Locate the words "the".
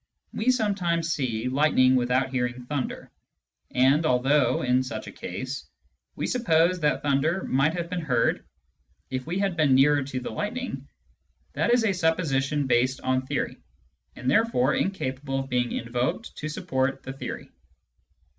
10.19-10.31, 17.03-17.13